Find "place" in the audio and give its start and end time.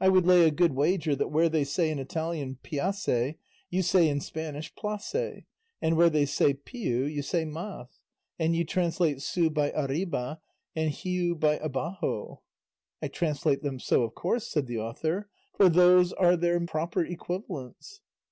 4.76-5.16